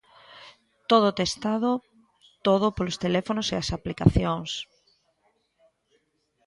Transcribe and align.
Todo 0.89 1.15
testado 1.21 1.71
todo 2.47 2.65
polos 2.75 2.99
teléfonos 3.03 3.47
e 3.53 3.55
as 3.61 3.69
aplicacións. 3.77 4.51